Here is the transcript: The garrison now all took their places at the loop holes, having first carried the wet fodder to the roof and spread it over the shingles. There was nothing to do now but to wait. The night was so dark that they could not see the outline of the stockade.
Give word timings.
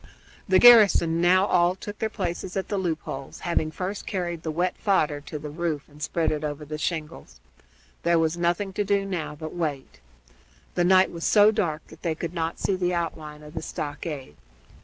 The 0.49 0.57
garrison 0.57 1.21
now 1.21 1.45
all 1.45 1.75
took 1.75 1.99
their 1.99 2.09
places 2.09 2.57
at 2.57 2.69
the 2.69 2.79
loop 2.79 3.03
holes, 3.03 3.41
having 3.41 3.69
first 3.69 4.07
carried 4.07 4.41
the 4.41 4.49
wet 4.49 4.75
fodder 4.75 5.21
to 5.27 5.37
the 5.37 5.51
roof 5.51 5.87
and 5.87 6.01
spread 6.01 6.31
it 6.31 6.43
over 6.43 6.65
the 6.65 6.79
shingles. 6.79 7.39
There 8.01 8.17
was 8.17 8.35
nothing 8.35 8.73
to 8.73 8.83
do 8.83 9.05
now 9.05 9.35
but 9.35 9.49
to 9.49 9.55
wait. 9.55 9.99
The 10.73 10.83
night 10.85 11.11
was 11.11 11.23
so 11.23 11.51
dark 11.51 11.85
that 11.89 12.01
they 12.01 12.15
could 12.15 12.33
not 12.33 12.57
see 12.59 12.75
the 12.75 12.95
outline 12.95 13.43
of 13.43 13.53
the 13.53 13.61
stockade. 13.61 14.35